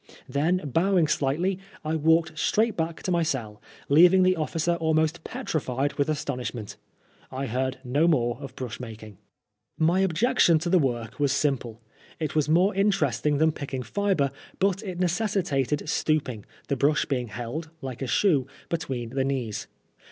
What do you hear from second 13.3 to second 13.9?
than picking